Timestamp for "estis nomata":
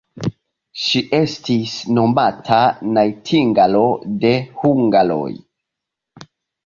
1.17-2.59